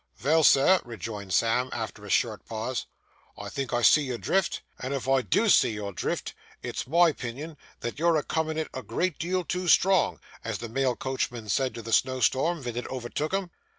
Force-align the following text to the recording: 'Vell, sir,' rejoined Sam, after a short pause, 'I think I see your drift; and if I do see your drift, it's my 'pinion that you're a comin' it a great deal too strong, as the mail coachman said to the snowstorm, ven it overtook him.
'Vell, 0.17 0.43
sir,' 0.43 0.81
rejoined 0.83 1.31
Sam, 1.31 1.69
after 1.71 2.03
a 2.05 2.09
short 2.09 2.43
pause, 2.47 2.87
'I 3.37 3.49
think 3.49 3.71
I 3.71 3.83
see 3.83 4.01
your 4.01 4.17
drift; 4.17 4.63
and 4.79 4.95
if 4.95 5.07
I 5.07 5.21
do 5.21 5.47
see 5.47 5.73
your 5.73 5.93
drift, 5.93 6.33
it's 6.63 6.87
my 6.87 7.11
'pinion 7.11 7.55
that 7.81 7.99
you're 7.99 8.17
a 8.17 8.23
comin' 8.23 8.57
it 8.57 8.67
a 8.73 8.81
great 8.81 9.19
deal 9.19 9.43
too 9.43 9.67
strong, 9.67 10.19
as 10.43 10.57
the 10.57 10.69
mail 10.69 10.95
coachman 10.95 11.49
said 11.49 11.75
to 11.75 11.83
the 11.83 11.93
snowstorm, 11.93 12.63
ven 12.63 12.77
it 12.77 12.87
overtook 12.87 13.31
him. 13.31 13.51